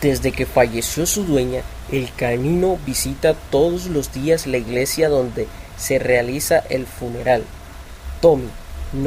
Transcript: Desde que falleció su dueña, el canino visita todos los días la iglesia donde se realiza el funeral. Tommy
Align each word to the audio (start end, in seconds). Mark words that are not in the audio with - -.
Desde 0.00 0.32
que 0.32 0.46
falleció 0.46 1.04
su 1.04 1.24
dueña, 1.24 1.62
el 1.92 2.12
canino 2.14 2.78
visita 2.86 3.34
todos 3.50 3.86
los 3.86 4.12
días 4.12 4.46
la 4.46 4.56
iglesia 4.56 5.08
donde 5.08 5.46
se 5.76 5.98
realiza 5.98 6.58
el 6.70 6.86
funeral. 6.86 7.44
Tommy 8.22 8.48